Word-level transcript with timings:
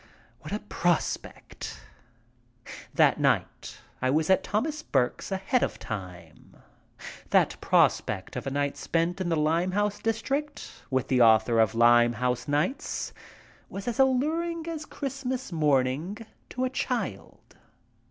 What 0.39 0.51
a 0.51 0.57
prospect! 0.57 1.79
That 2.91 3.19
night 3.19 3.77
I 4.01 4.09
was 4.09 4.31
at 4.31 4.43
Thomas 4.43 4.81
Burke's 4.81 5.31
ahead 5.31 5.61
of 5.61 5.77
time. 5.77 6.57
The 7.29 7.55
prospect 7.61 8.35
of 8.35 8.47
a 8.47 8.49
night 8.49 8.77
spent 8.77 9.21
in 9.21 9.29
the 9.29 9.35
Limehouse 9.35 9.99
district 9.99 10.71
with 10.89 11.07
the 11.07 11.21
author 11.21 11.59
of 11.59 11.75
"Limehouse 11.75 12.47
Nights" 12.47 13.13
was 13.69 13.87
as 13.87 13.99
alluring 13.99 14.65
as 14.67 14.87
Christmas 14.87 15.51
morning 15.51 16.17
to 16.49 16.65
a 16.65 16.69
child. 16.71 17.57